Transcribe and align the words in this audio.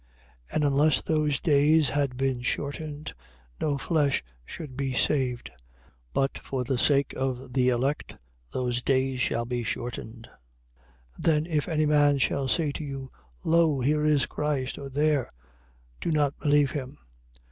24:22. 0.49 0.55
And 0.55 0.63
unless 0.63 1.01
those 1.03 1.39
days 1.39 1.89
had 1.89 2.17
been 2.17 2.41
shortened, 2.41 3.13
no 3.59 3.77
flesh 3.77 4.23
should 4.43 4.75
be 4.75 4.93
saved: 4.95 5.51
but 6.11 6.39
for 6.39 6.63
the 6.63 6.79
sake 6.79 7.13
of 7.13 7.53
the 7.53 7.69
elect 7.69 8.17
those 8.51 8.81
days 8.81 9.21
shall 9.21 9.45
be 9.45 9.61
shortened. 9.63 10.27
24:23. 11.19 11.23
Then 11.23 11.45
if 11.45 11.67
any 11.69 11.85
man 11.85 12.17
shall 12.17 12.47
say 12.47 12.71
to 12.71 12.83
you, 12.83 13.11
Lo 13.43 13.79
here 13.79 14.03
is 14.03 14.25
Christ, 14.25 14.79
or 14.79 14.89
there: 14.89 15.29
do 15.99 16.09
not 16.09 16.33
believe 16.39 16.71
him. 16.71 16.97